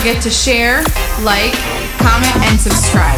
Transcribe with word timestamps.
forget 0.00 0.22
to 0.22 0.30
share, 0.30 0.82
like, 1.22 1.52
comment, 1.98 2.34
and 2.48 2.58
subscribe. 2.58 3.09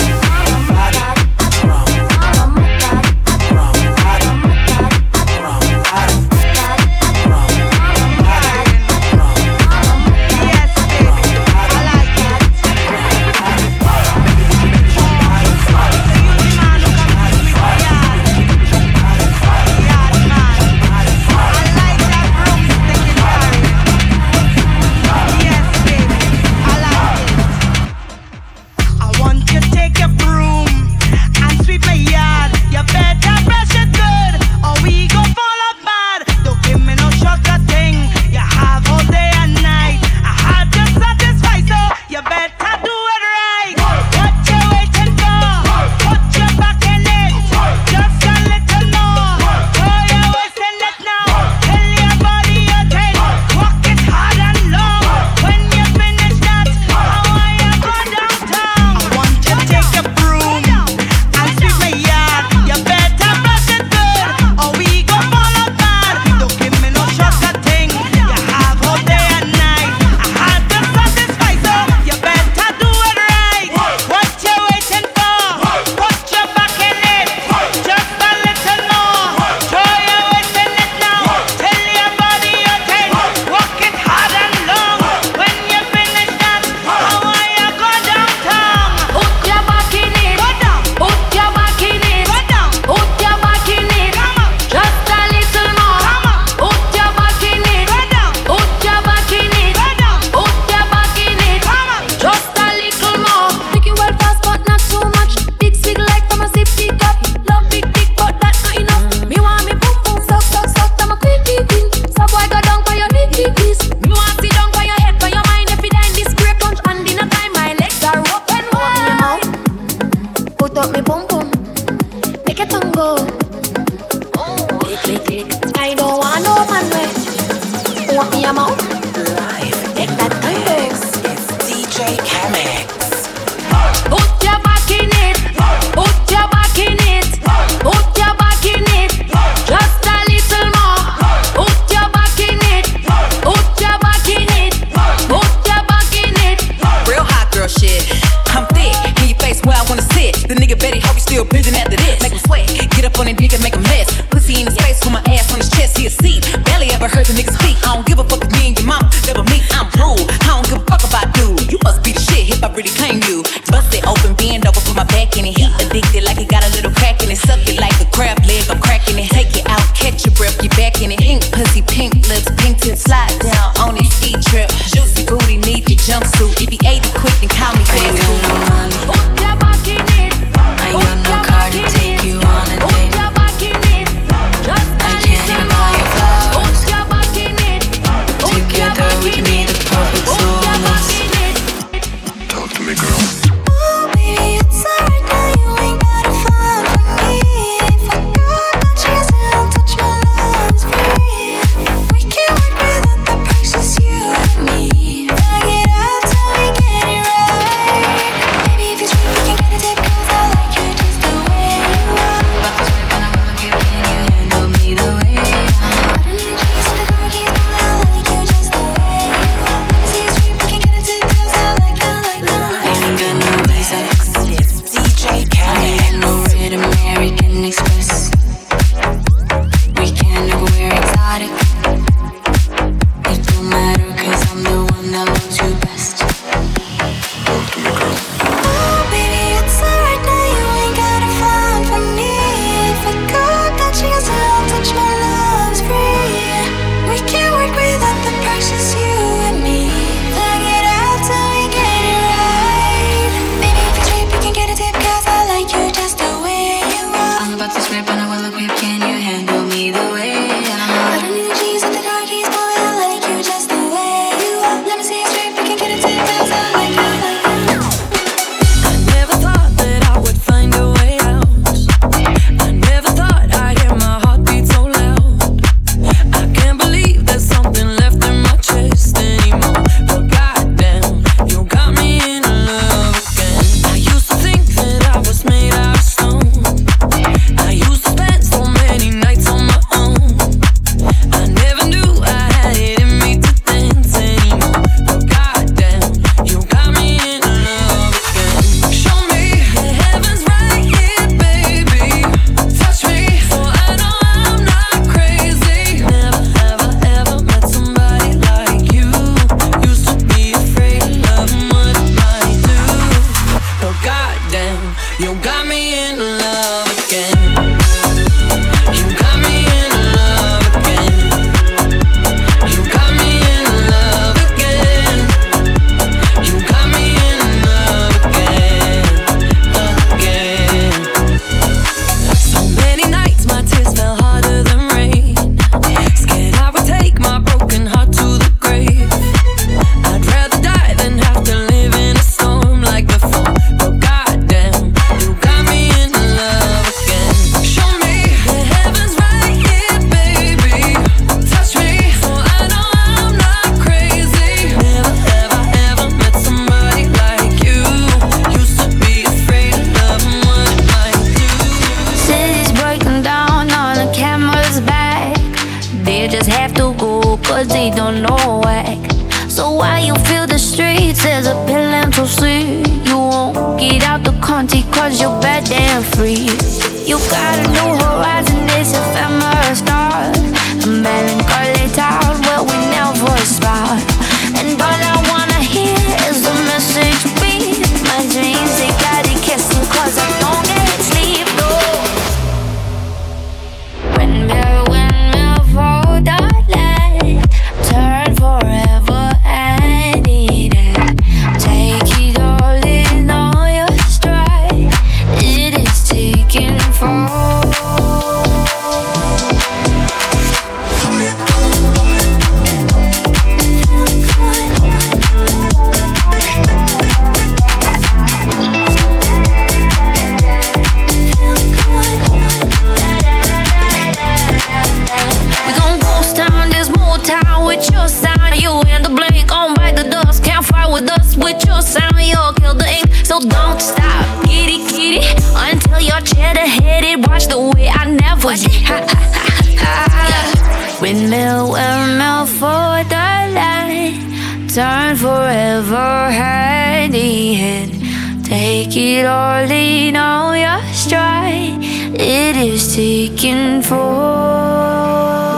Turn 444.74 445.16
forever 445.16 446.30
hand 446.30 447.14
in 447.14 447.54
hand. 447.54 448.44
Take 448.46 448.96
it 448.96 449.26
all 449.26 449.70
in 449.70 450.16
all 450.16 450.56
your 450.56 450.80
stride. 450.94 451.76
It 452.14 452.56
is 452.56 452.96
taken 452.96 453.82
for. 453.82 455.51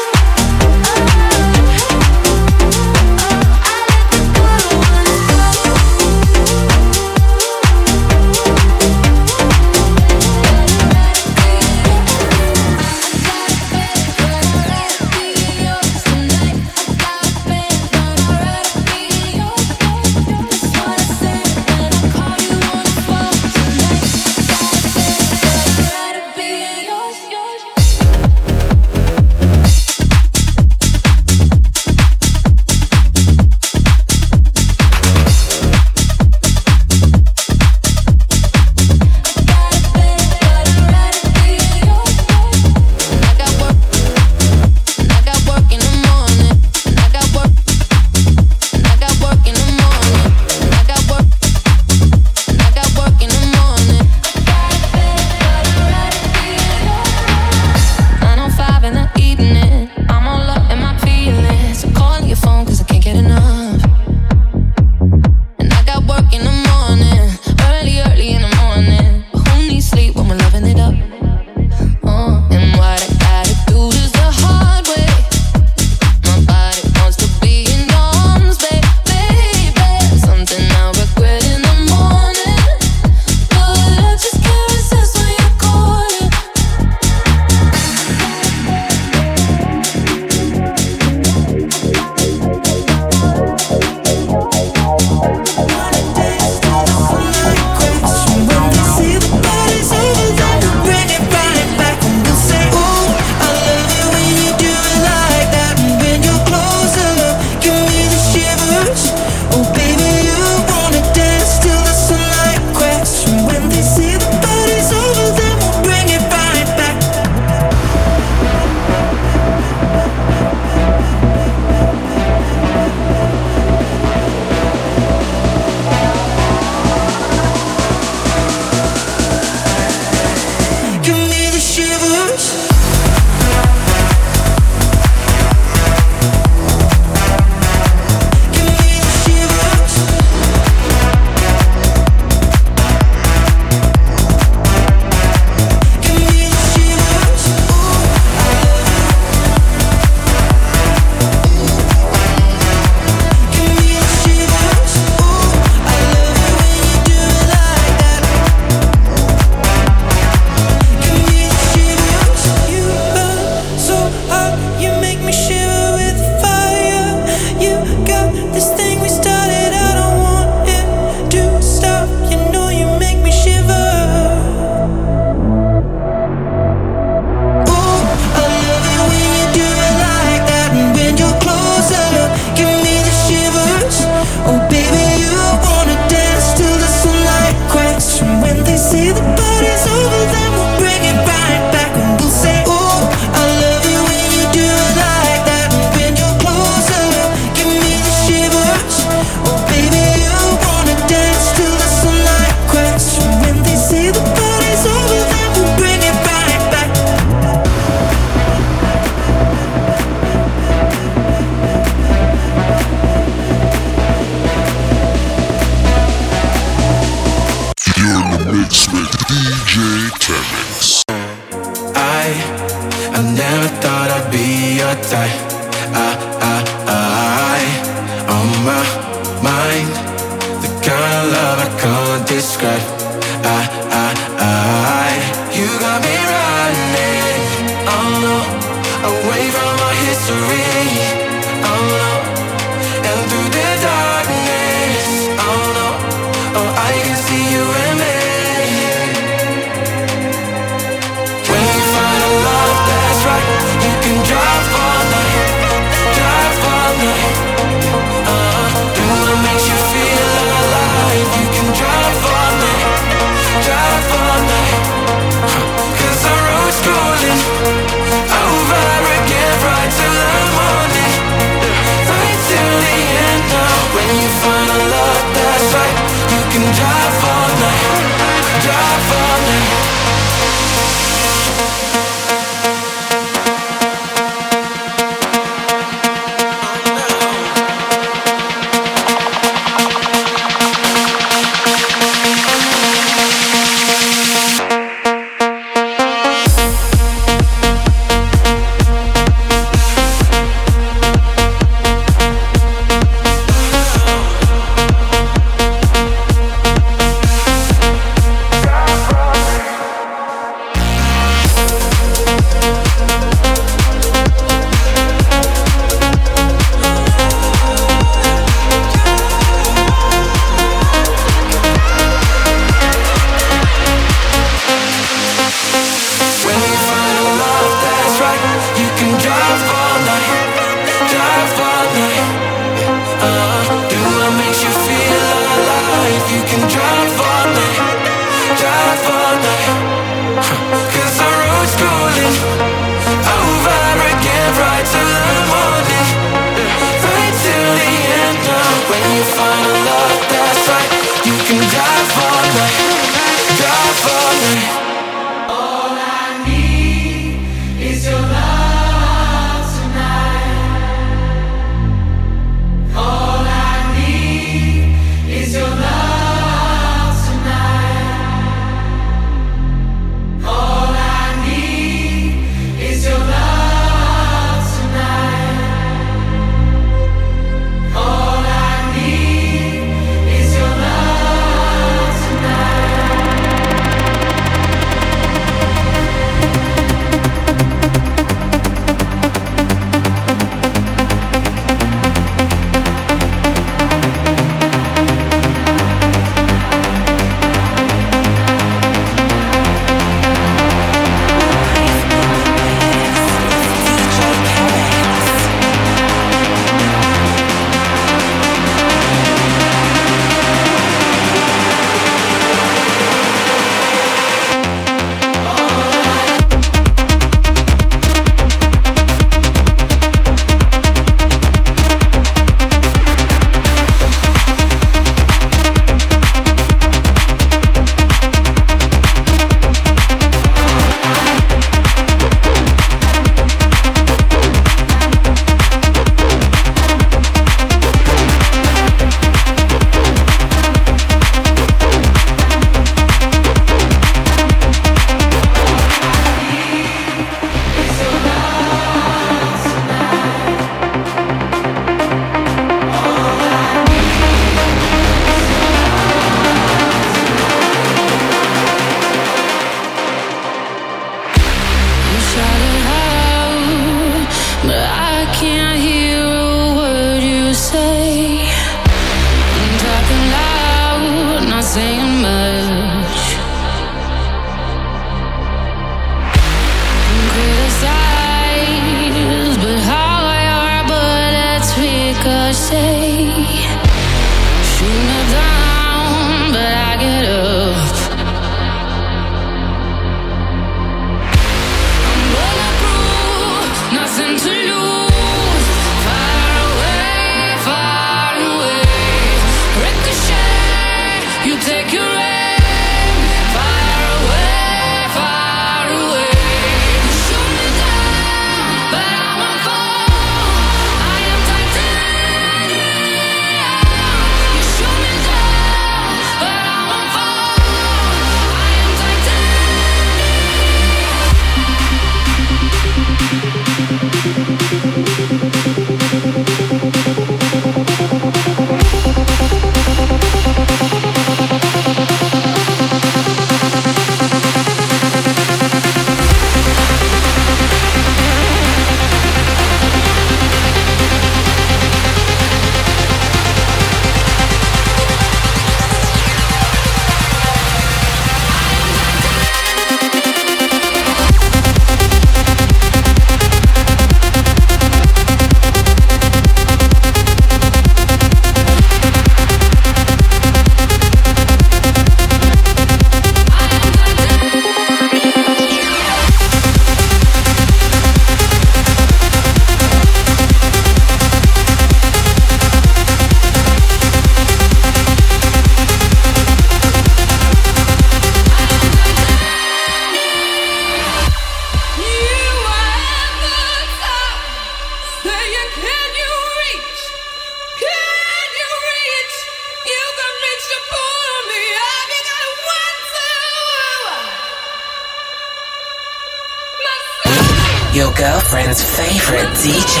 Girlfriend's 598.50 598.82
favorite 598.82 599.50
DJ. 599.58 600.00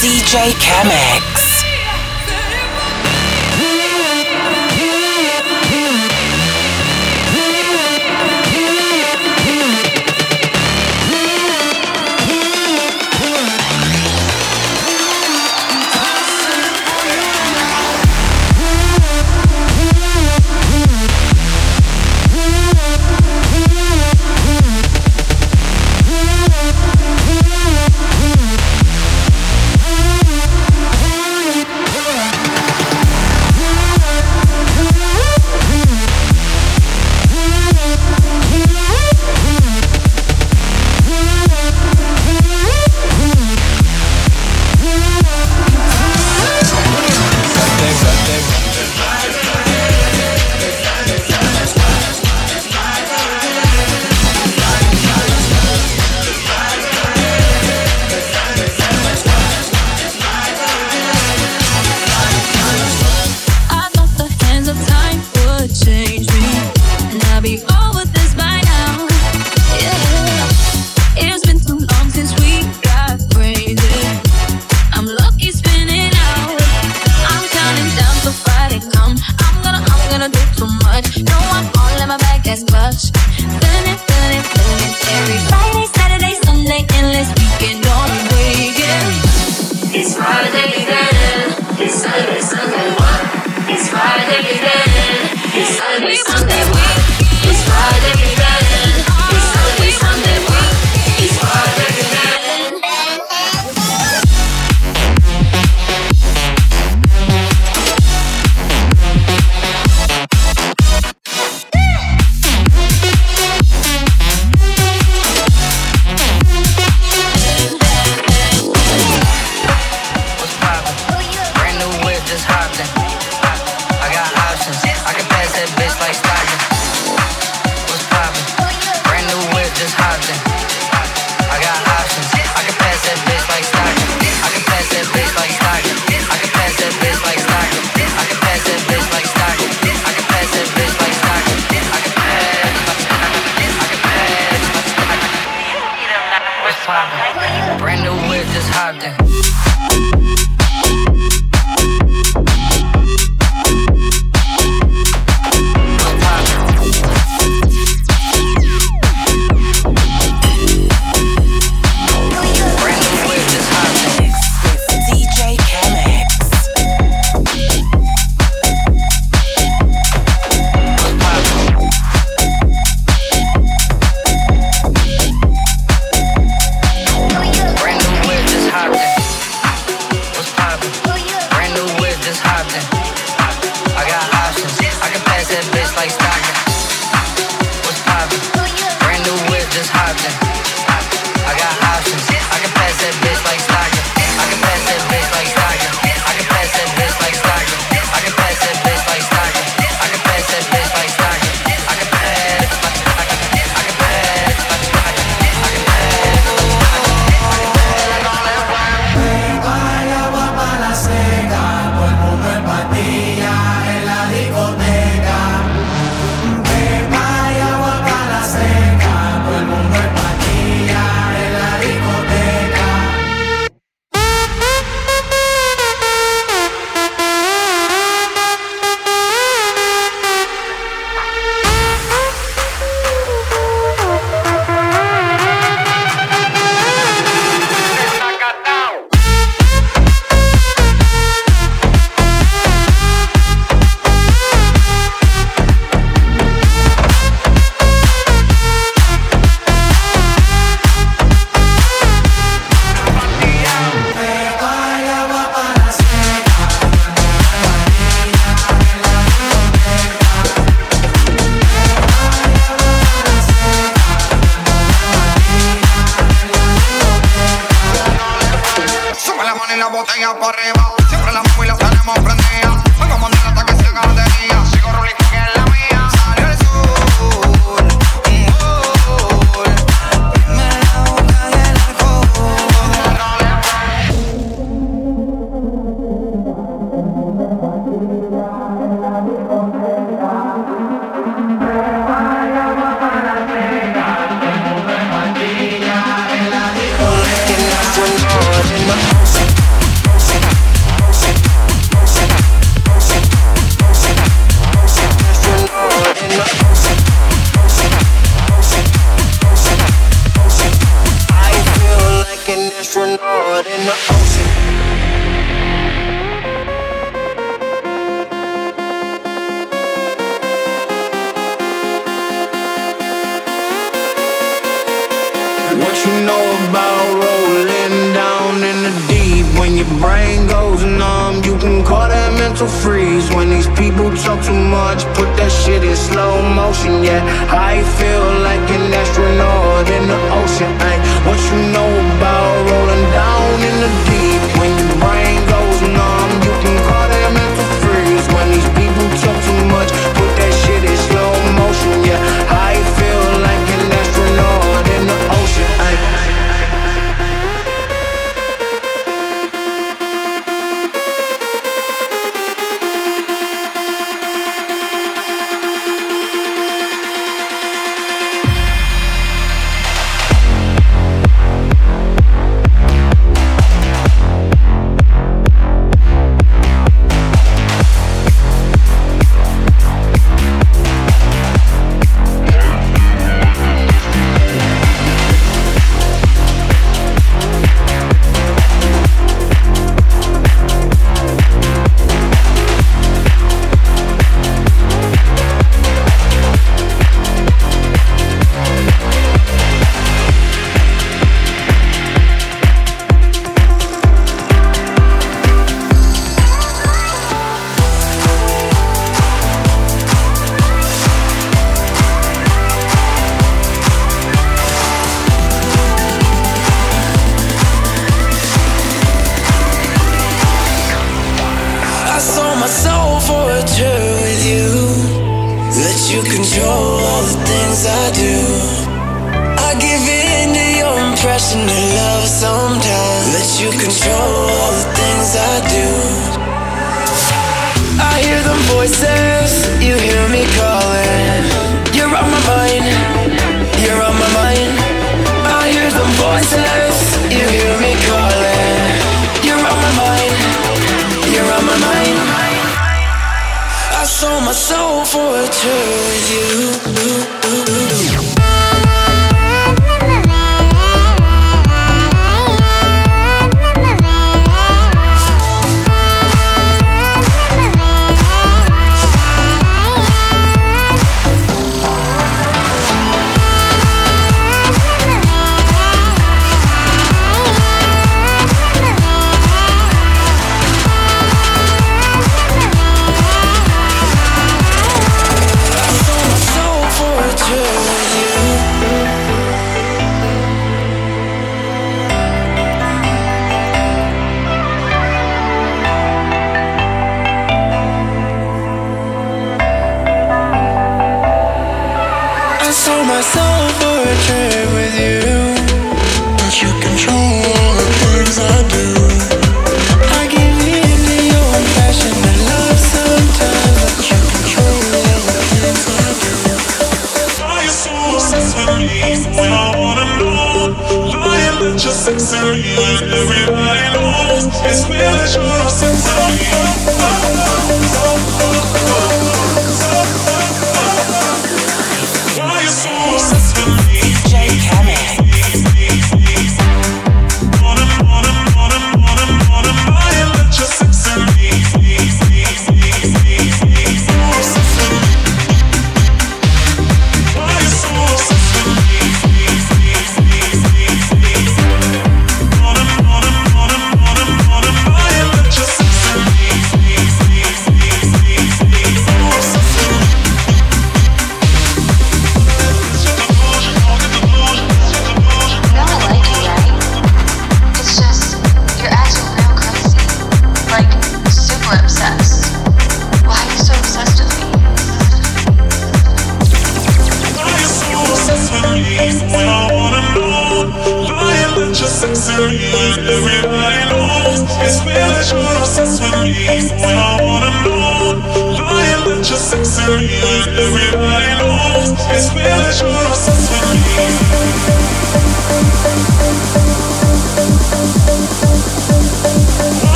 DJ 0.00 0.50
Chemics. 0.52 1.45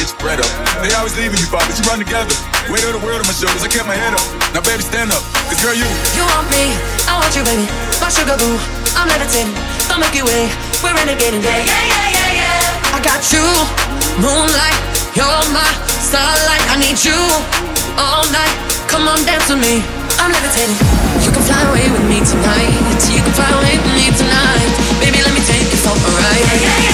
get 0.00 0.08
spread 0.08 0.40
up. 0.40 0.48
They 0.80 0.88
always 0.96 1.12
leaving 1.20 1.36
you, 1.36 1.48
Bob, 1.52 1.68
but 1.68 1.76
you 1.76 1.84
run 1.84 2.00
together. 2.00 2.32
Weight 2.72 2.80
to 2.80 2.96
of 2.96 2.96
the 2.96 3.04
world 3.04 3.20
on 3.20 3.28
my 3.28 3.36
shoulders, 3.36 3.60
I 3.60 3.68
kept 3.68 3.84
my 3.84 3.92
head 3.94 4.16
up. 4.16 4.24
Now, 4.56 4.64
baby, 4.64 4.80
stand 4.80 5.12
up, 5.12 5.20
cause 5.52 5.60
girl, 5.60 5.76
you. 5.76 5.84
You 6.16 6.24
want 6.24 6.48
me, 6.48 6.72
I 7.04 7.20
want 7.20 7.36
you, 7.36 7.44
baby. 7.44 7.68
My 8.00 8.08
sugar 8.08 8.40
boo, 8.40 8.56
I'm 8.96 9.12
levitating. 9.12 9.52
The 9.92 10.00
Milky 10.00 10.24
Way, 10.24 10.48
we're 10.80 10.96
renegading, 10.96 11.44
yeah, 11.44 11.60
yeah, 11.60 11.84
yeah, 11.84 12.16
yeah, 12.16 12.40
yeah. 12.40 12.96
I 12.96 12.98
got 13.04 13.20
you, 13.28 13.44
moonlight, 14.24 14.80
you're 15.12 15.44
my 15.52 15.68
starlight. 16.00 16.64
I 16.72 16.80
need 16.80 16.96
you 17.04 17.20
all 18.00 18.24
night. 18.32 18.56
Come 18.88 19.04
on, 19.06 19.20
dance 19.28 19.52
with 19.52 19.60
me. 19.60 19.84
I'm 20.16 20.32
levitating. 20.32 20.80
You 21.20 21.30
can 21.30 21.44
fly 21.44 21.60
away 21.68 21.86
with 21.92 22.06
me 22.08 22.18
tonight. 22.24 22.72
You 23.12 23.20
can 23.20 23.34
fly 23.36 23.50
away 23.52 23.76
with 23.76 23.94
me 23.94 24.06
tonight. 24.16 24.70
Baby, 24.98 25.20
let 25.22 25.32
me 25.36 25.42
take 25.44 25.68
you 25.68 25.78
for 25.84 25.94
a 25.94 26.10
ride. 26.18 26.44
yeah, 26.48 26.64
yeah. 26.64 26.84
yeah. 26.88 26.89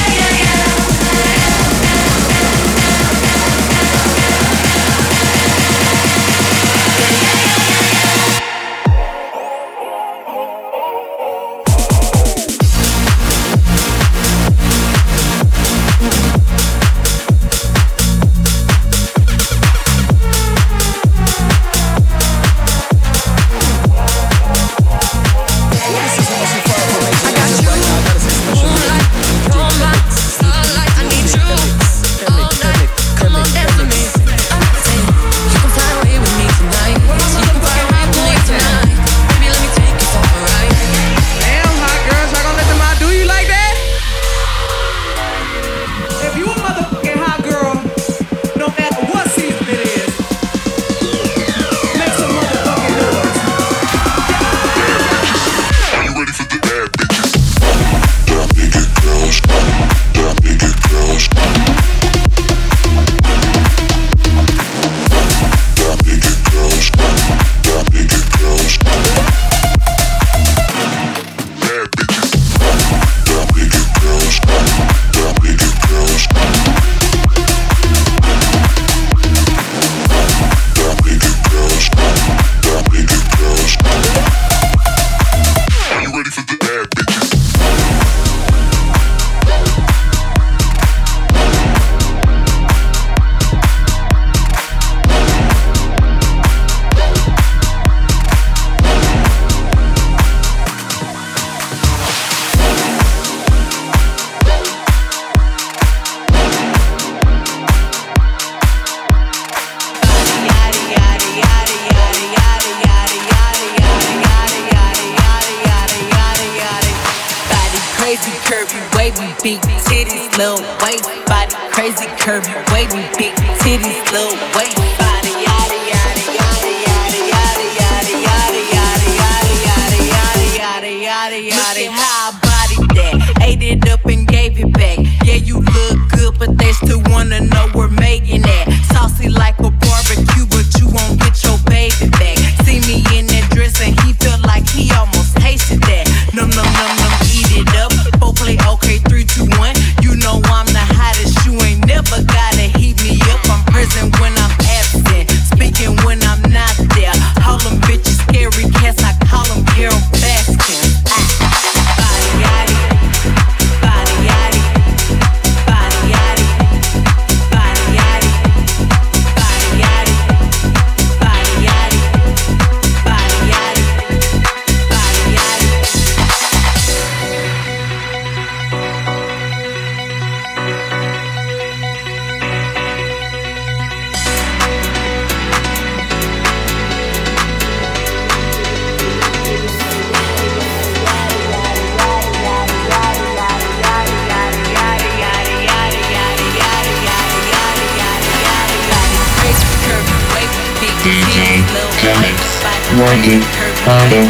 working, 202.98 203.42
harder, 203.84 204.24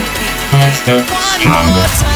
faster, 0.50 0.98
stronger. 1.22 2.15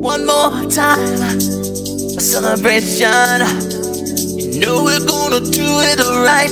One 0.00 0.26
more 0.26 0.70
time. 0.70 1.20
A 2.16 2.20
celebration. 2.20 3.40
You 4.38 4.60
know 4.60 4.84
we're 4.84 5.04
gonna 5.06 5.40
do 5.40 5.66
it 5.90 5.98
right 6.24 6.50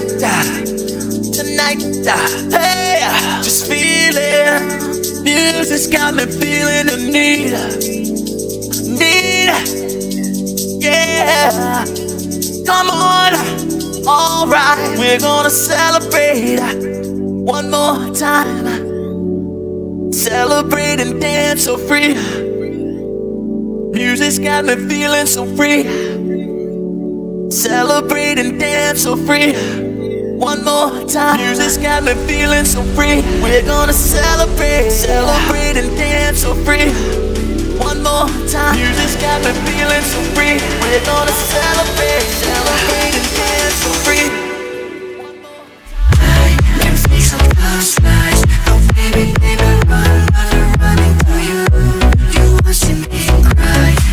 tonight. 1.32 1.82
Hey, 2.50 3.00
just 3.42 3.66
feeling. 3.68 5.22
Music's 5.22 5.86
got 5.86 6.14
me 6.14 6.26
feeling 6.26 6.86
the 6.86 6.96
need. 7.12 7.52
Need. 8.98 9.50
Yeah. 10.82 11.84
Come 12.66 12.90
on. 12.90 13.34
Alright, 14.06 14.98
we're 14.98 15.20
gonna 15.20 15.50
celebrate 15.50 16.60
one 17.44 17.70
more 17.70 18.14
time. 18.14 20.12
Celebrate 20.12 21.00
and 21.00 21.20
dance 21.20 21.64
so 21.64 21.76
free. 21.78 22.43
Music's 23.94 24.40
got 24.40 24.64
me 24.64 24.74
feeling 24.88 25.24
so 25.24 25.46
free. 25.54 25.84
Celebrate 27.48 28.40
and 28.40 28.58
dance 28.58 29.04
so 29.04 29.14
free. 29.16 29.54
One 30.36 30.64
more 30.64 31.06
time. 31.06 31.38
Music's 31.38 31.76
got 31.76 32.02
me 32.02 32.14
feeling 32.26 32.64
so 32.64 32.82
free. 32.96 33.22
We're 33.40 33.62
gonna 33.64 33.92
celebrate, 33.92 34.90
celebrate 34.90 35.76
and 35.76 35.96
dance 35.96 36.40
so 36.40 36.54
free. 36.66 36.90
One 37.78 38.02
more 38.02 38.26
time. 38.50 38.74
Music's 38.74 39.14
got 39.22 39.38
me 39.44 39.52
feeling 39.62 40.02
so 40.02 40.20
free. 40.34 40.58
We're 40.82 41.04
gonna 41.06 41.30
celebrate, 41.30 42.26
celebrate 42.42 43.14
and 43.14 43.30
dance 43.38 43.74
so 43.78 43.90
free. 44.02 44.26
Can 46.82 46.96
see 46.96 47.20
some 47.20 47.46
close 47.54 47.96
lies. 48.00 48.42
Oh 48.66 48.80
baby, 48.96 49.32
baby, 49.38 49.62
run, 49.86 50.26
run, 50.34 50.56
running 50.82 51.14
to 51.26 51.34
you. 51.46 51.62
You 52.34 52.54
want 52.54 52.74
see 52.74 52.94
me? 52.94 53.33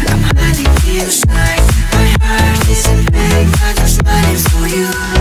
I'm 0.10 0.24
hiding 0.36 0.72
inside. 1.00 1.62
My 1.94 2.08
heart 2.22 2.70
is 2.70 2.88
in 2.88 3.06
pain. 3.08 3.48
I 3.62 3.74
just 3.76 4.02
running 4.04 4.38
for 4.38 4.68
you. 4.68 5.21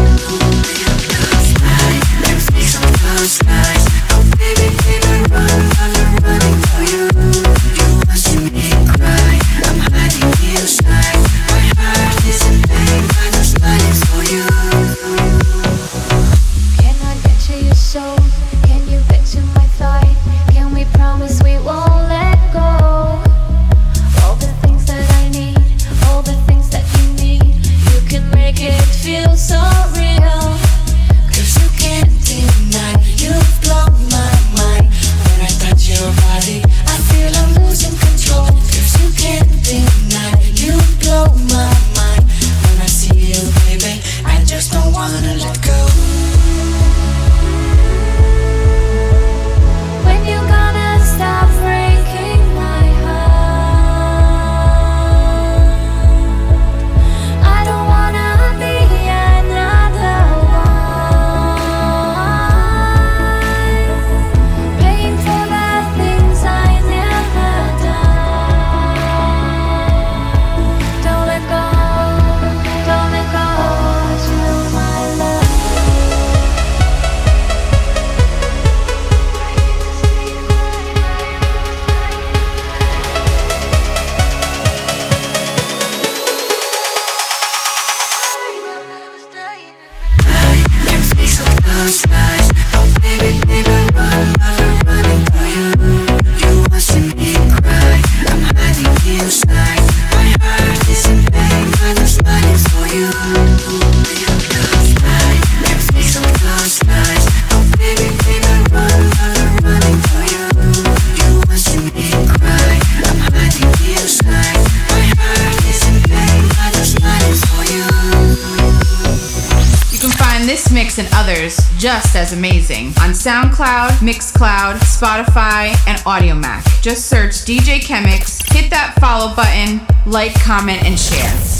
SoundCloud, 123.20 123.98
Mixcloud, 123.98 124.76
Spotify, 124.78 125.76
and 125.86 125.98
Audiomack. 126.06 126.64
Just 126.80 127.10
search 127.10 127.32
DJ 127.44 127.78
Chemics, 127.78 128.42
hit 128.50 128.70
that 128.70 128.96
follow 128.98 129.36
button, 129.36 129.78
like, 130.10 130.32
comment, 130.40 130.82
and 130.84 130.98
share. 130.98 131.59